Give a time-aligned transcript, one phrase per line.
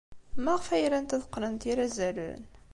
[0.43, 2.41] Maɣef ay rant ad qqnent irazalen?